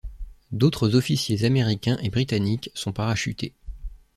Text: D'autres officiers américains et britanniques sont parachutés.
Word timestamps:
D'autres 0.51 0.95
officiers 0.95 1.45
américains 1.45 1.99
et 2.01 2.09
britanniques 2.09 2.71
sont 2.73 2.91
parachutés. 2.91 3.53